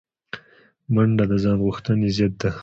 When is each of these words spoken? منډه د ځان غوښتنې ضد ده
منډه 0.93 1.23
د 1.31 1.33
ځان 1.43 1.57
غوښتنې 1.65 2.09
ضد 2.17 2.33
ده 2.41 2.49